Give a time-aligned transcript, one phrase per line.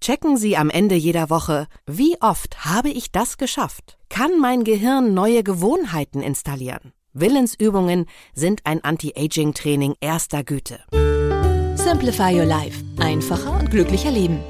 [0.00, 3.98] Checken Sie am Ende jeder Woche, wie oft habe ich das geschafft?
[4.08, 6.92] Kann mein Gehirn neue Gewohnheiten installieren?
[7.12, 10.80] Willensübungen sind ein Anti-Aging-Training erster Güte.
[11.76, 12.84] Simplify Your Life.
[12.98, 14.40] Einfacher und glücklicher Leben.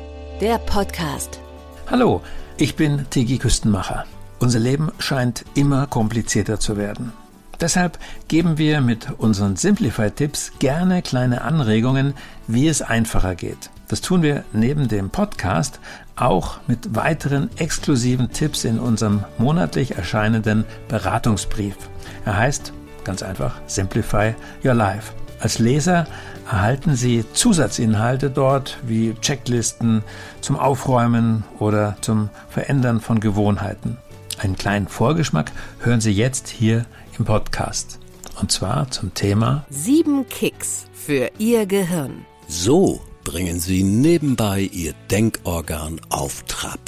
[0.40, 1.40] Der Podcast.
[1.88, 2.22] Hallo,
[2.58, 4.04] ich bin Tigi Küstenmacher.
[4.40, 7.12] Unser Leben scheint immer komplizierter zu werden.
[7.60, 12.14] Deshalb geben wir mit unseren Simplify-Tipps gerne kleine Anregungen,
[12.46, 13.70] wie es einfacher geht.
[13.88, 15.80] Das tun wir neben dem Podcast
[16.16, 21.76] auch mit weiteren exklusiven Tipps in unserem monatlich erscheinenden Beratungsbrief.
[22.24, 22.72] Er heißt
[23.04, 25.12] ganz einfach Simplify Your Life.
[25.38, 26.06] Als Leser
[26.50, 30.02] erhalten Sie Zusatzinhalte dort wie Checklisten
[30.40, 33.98] zum Aufräumen oder zum Verändern von Gewohnheiten.
[34.38, 36.84] Einen kleinen Vorgeschmack hören Sie jetzt hier
[37.18, 37.98] im Podcast.
[38.38, 42.26] Und zwar zum Thema Sieben Kicks für Ihr Gehirn.
[42.46, 46.80] So bringen Sie nebenbei Ihr Denkorgan auf Trab.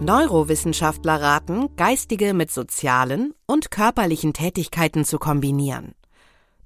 [0.00, 5.94] Neurowissenschaftler raten, geistige mit sozialen und körperlichen Tätigkeiten zu kombinieren.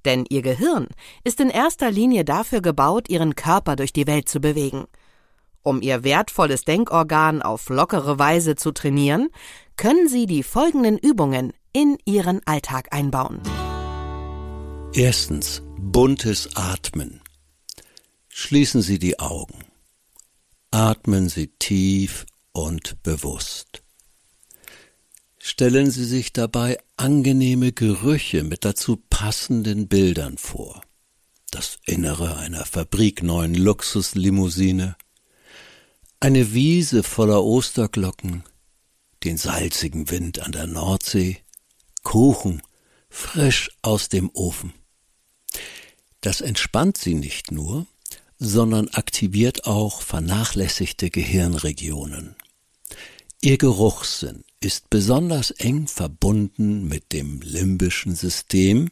[0.04, 0.86] Denn Ihr Gehirn
[1.24, 4.84] ist in erster Linie dafür gebaut, Ihren Körper durch die Welt zu bewegen–
[5.64, 9.30] um Ihr wertvolles Denkorgan auf lockere Weise zu trainieren,
[9.76, 13.40] können Sie die folgenden Übungen in Ihren Alltag einbauen.
[14.94, 17.20] Erstens buntes Atmen.
[18.28, 19.58] Schließen Sie die Augen.
[20.70, 23.82] Atmen Sie tief und bewusst.
[25.38, 30.80] Stellen Sie sich dabei angenehme Gerüche mit dazu passenden Bildern vor.
[31.50, 34.96] Das Innere einer fabrikneuen Luxuslimousine,
[36.24, 38.44] eine Wiese voller Osterglocken,
[39.24, 41.36] den salzigen Wind an der Nordsee,
[42.02, 42.62] Kuchen
[43.10, 44.72] frisch aus dem Ofen.
[46.22, 47.84] Das entspannt sie nicht nur,
[48.38, 52.36] sondern aktiviert auch vernachlässigte Gehirnregionen.
[53.42, 58.88] Ihr Geruchssinn ist besonders eng verbunden mit dem limbischen System,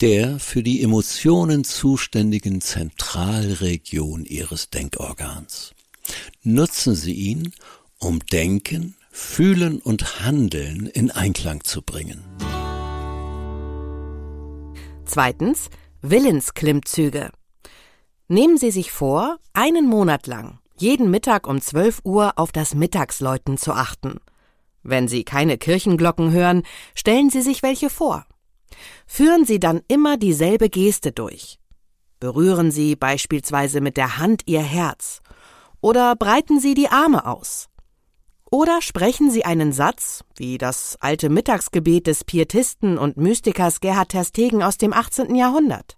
[0.00, 5.75] der für die Emotionen zuständigen Zentralregion ihres Denkorgans.
[6.42, 7.52] Nutzen Sie ihn,
[7.98, 12.22] um Denken, Fühlen und Handeln in Einklang zu bringen.
[15.04, 15.70] Zweitens
[16.02, 17.30] Willensklimmzüge.
[18.28, 23.56] Nehmen Sie sich vor, einen Monat lang jeden Mittag um 12 Uhr auf das Mittagsläuten
[23.56, 24.20] zu achten.
[24.82, 26.62] Wenn Sie keine Kirchenglocken hören,
[26.94, 28.26] stellen Sie sich welche vor.
[29.06, 31.58] Führen Sie dann immer dieselbe Geste durch.
[32.20, 35.22] Berühren Sie beispielsweise mit der Hand Ihr Herz
[35.86, 37.68] oder breiten Sie die Arme aus.
[38.50, 44.64] Oder sprechen Sie einen Satz, wie das alte Mittagsgebet des Pietisten und Mystikers Gerhard Terstegen
[44.64, 45.36] aus dem 18.
[45.36, 45.96] Jahrhundert.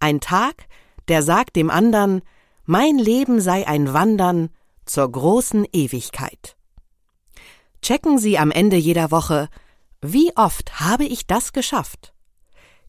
[0.00, 0.68] Ein Tag,
[1.08, 2.22] der sagt dem anderen,
[2.64, 4.48] mein Leben sei ein Wandern
[4.86, 6.56] zur großen Ewigkeit.
[7.82, 9.50] Checken Sie am Ende jeder Woche,
[10.00, 12.14] wie oft habe ich das geschafft?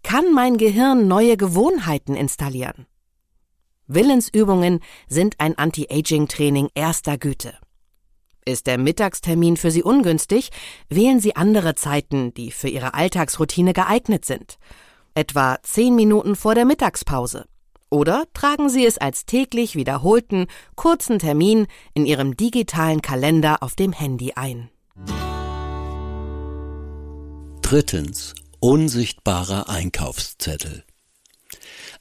[0.02, 2.88] Kann mein Gehirn neue Gewohnheiten installieren?
[3.88, 7.54] Willensübungen sind ein Anti-Aging-Training erster Güte.
[8.46, 10.50] Ist der Mittagstermin für Sie ungünstig,
[10.90, 14.58] wählen Sie andere Zeiten, die für Ihre Alltagsroutine geeignet sind.
[15.14, 17.46] Etwa zehn Minuten vor der Mittagspause.
[17.90, 23.94] Oder tragen Sie es als täglich wiederholten, kurzen Termin in Ihrem digitalen Kalender auf dem
[23.94, 24.70] Handy ein.
[27.62, 28.36] Drittens.
[28.60, 30.84] Unsichtbarer Einkaufszettel.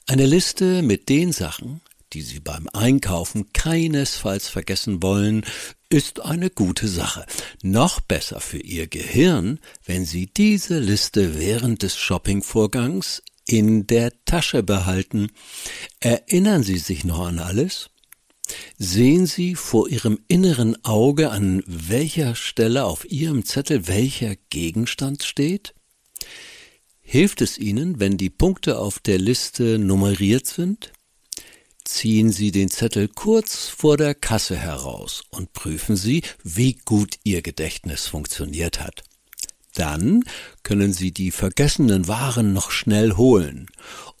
[0.07, 1.81] Eine Liste mit den Sachen,
[2.13, 5.45] die Sie beim Einkaufen keinesfalls vergessen wollen,
[5.89, 7.25] ist eine gute Sache.
[7.61, 14.63] Noch besser für Ihr Gehirn, wenn Sie diese Liste während des Shoppingvorgangs in der Tasche
[14.63, 15.29] behalten.
[15.99, 17.89] Erinnern Sie sich noch an alles?
[18.77, 25.73] Sehen Sie vor Ihrem inneren Auge, an welcher Stelle auf Ihrem Zettel welcher Gegenstand steht?
[27.07, 30.91] Hilft es Ihnen, wenn die Punkte auf der Liste nummeriert sind?
[31.83, 37.43] Ziehen Sie den Zettel kurz vor der Kasse heraus und prüfen Sie, wie gut Ihr
[37.43, 39.03] Gedächtnis funktioniert hat.
[39.75, 40.23] Dann
[40.63, 43.67] können Sie die vergessenen Waren noch schnell holen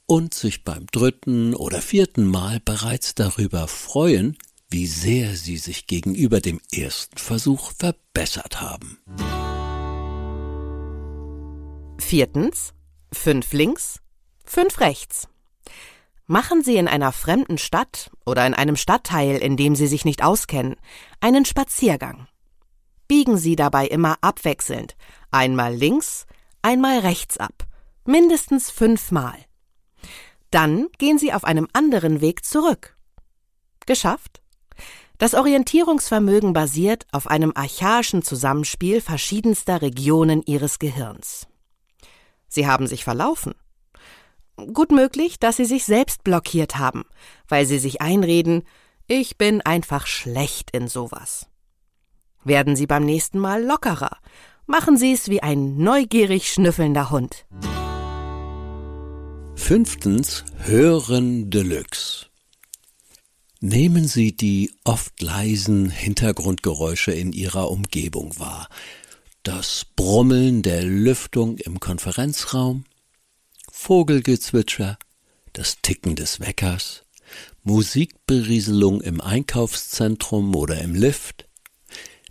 [0.05, 4.37] und sich beim dritten oder vierten Mal bereits darüber freuen,
[4.69, 8.99] wie sehr sie sich gegenüber dem ersten Versuch verbessert haben.
[12.07, 12.75] Viertens.
[13.11, 13.99] Fünf links,
[14.45, 15.27] fünf rechts.
[16.27, 20.23] Machen Sie in einer fremden Stadt oder in einem Stadtteil, in dem Sie sich nicht
[20.23, 20.75] auskennen,
[21.19, 22.27] einen Spaziergang.
[23.07, 24.95] Biegen Sie dabei immer abwechselnd,
[25.31, 26.27] einmal links,
[26.61, 27.65] einmal rechts ab,
[28.05, 29.39] mindestens fünfmal.
[30.51, 32.95] Dann gehen Sie auf einem anderen Weg zurück.
[33.87, 34.43] Geschafft?
[35.17, 41.47] Das Orientierungsvermögen basiert auf einem archaischen Zusammenspiel verschiedenster Regionen Ihres Gehirns.
[42.55, 43.53] Sie haben sich verlaufen.
[44.73, 47.03] Gut möglich, dass Sie sich selbst blockiert haben,
[47.49, 48.63] weil Sie sich einreden,
[49.07, 51.47] ich bin einfach schlecht in sowas.
[52.45, 54.17] Werden Sie beim nächsten Mal lockerer.
[54.67, 57.45] Machen Sie es wie ein neugierig schnüffelnder Hund.
[59.55, 62.27] Fünftens Hören Deluxe.
[63.59, 68.69] Nehmen Sie die oft leisen Hintergrundgeräusche in Ihrer Umgebung wahr
[69.45, 72.83] das Brummeln der Lüftung im Konferenzraum,
[73.71, 74.97] Vogelgezwitscher,
[75.53, 77.03] das Ticken des Weckers,
[77.63, 81.47] Musikberieselung im Einkaufszentrum oder im Lift,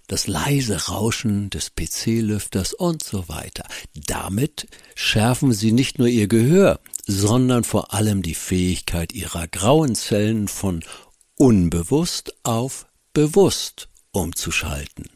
[0.08, 3.64] das leise Rauschen des PC-Lüfters und so weiter.
[3.94, 10.48] Damit schärfen sie nicht nur ihr Gehör, sondern vor allem die Fähigkeit ihrer grauen Zellen
[10.48, 10.82] von
[11.36, 15.13] unbewusst auf bewusst umzuschalten.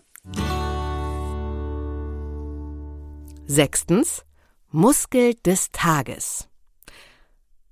[3.51, 4.27] Sechstens.
[4.71, 6.49] Muskel des Tages.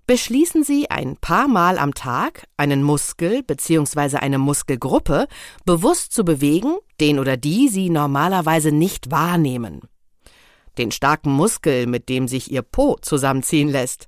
[0.06, 4.16] Beschließen Sie ein paar Mal am Tag, einen Muskel bzw.
[4.16, 5.26] eine Muskelgruppe
[5.66, 9.82] bewusst zu bewegen, den oder die Sie normalerweise nicht wahrnehmen.
[10.78, 14.06] Den starken Muskel, mit dem sich Ihr Po zusammenziehen lässt,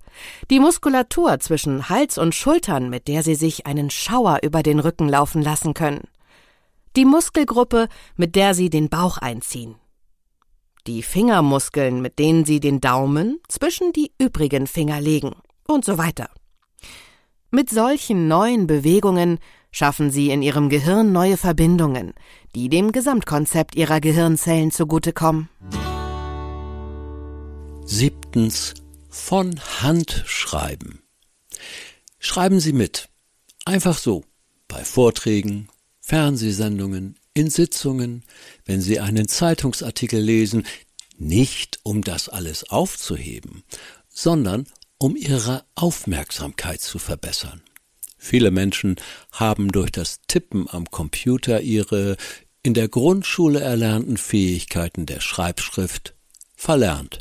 [0.48, 5.06] die Muskulatur zwischen Hals und Schultern, mit der Sie sich einen Schauer über den Rücken
[5.06, 6.08] laufen lassen können,
[6.96, 9.74] die Muskelgruppe, mit der Sie den Bauch einziehen
[10.88, 15.36] die Fingermuskeln, mit denen Sie den Daumen zwischen die übrigen Finger legen
[15.68, 16.30] und so weiter.
[17.50, 19.38] Mit solchen neuen Bewegungen
[19.70, 22.14] schaffen Sie in Ihrem Gehirn neue Verbindungen,
[22.54, 25.50] die dem Gesamtkonzept Ihrer Gehirnzellen zugutekommen.
[27.84, 28.72] Siebtens
[29.10, 31.02] von Hand schreiben.
[32.18, 33.10] Schreiben Sie mit.
[33.66, 34.24] Einfach so.
[34.68, 35.68] Bei Vorträgen,
[36.00, 38.24] Fernsehsendungen, in Sitzungen,
[38.66, 40.66] wenn Sie einen Zeitungsartikel lesen,
[41.16, 43.62] nicht um das alles aufzuheben,
[44.08, 44.66] sondern
[44.98, 47.62] um Ihre Aufmerksamkeit zu verbessern.
[48.16, 48.96] Viele Menschen
[49.30, 52.16] haben durch das Tippen am Computer ihre
[52.64, 56.16] in der Grundschule erlernten Fähigkeiten der Schreibschrift
[56.56, 57.20] verlernt.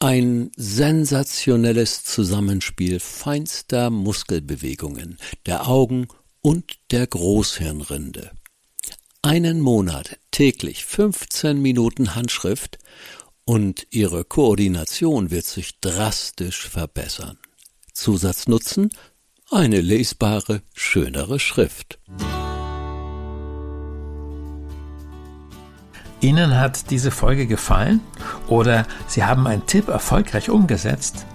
[0.00, 6.08] Ein sensationelles Zusammenspiel feinster Muskelbewegungen der Augen
[6.40, 8.32] und der Großhirnrinde
[9.22, 12.78] einen Monat täglich 15 Minuten Handschrift
[13.44, 17.38] und Ihre Koordination wird sich drastisch verbessern.
[17.92, 18.90] Zusatznutzen
[19.50, 21.98] eine lesbare, schönere Schrift.
[26.20, 28.00] Ihnen hat diese Folge gefallen
[28.46, 31.26] oder Sie haben einen Tipp erfolgreich umgesetzt?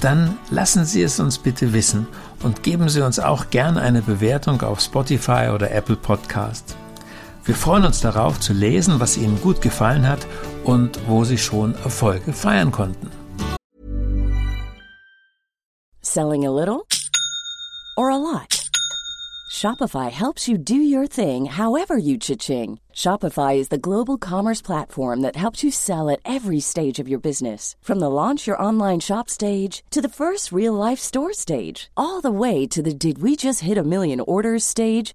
[0.00, 2.06] Dann lassen Sie es uns bitte wissen
[2.42, 6.77] und geben Sie uns auch gern eine Bewertung auf Spotify oder Apple Podcast.
[7.48, 10.26] Wir freuen uns darauf zu lesen, was Ihnen gut gefallen hat
[10.64, 13.10] und wo Sie schon Erfolge feiern konnten.
[16.02, 16.86] Selling a little
[17.96, 18.68] or a lot?
[19.50, 22.80] Shopify helps you do your thing however you cha-ching.
[22.94, 27.18] Shopify is the global commerce platform that helps you sell at every stage of your
[27.18, 27.76] business.
[27.80, 32.20] From the launch your online shop stage to the first real life store stage, all
[32.20, 35.14] the way to the did we just hit a million orders stage.